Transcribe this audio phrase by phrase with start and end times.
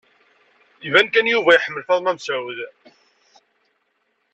[0.87, 2.59] Iban kan Yuba iḥemmel Faḍma Mesɛud.